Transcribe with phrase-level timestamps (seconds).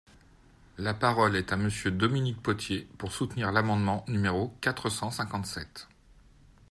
[0.79, 5.87] La parole est à Monsieur Dominique Potier, pour soutenir l’amendement numéro quatre cent cinquante-sept.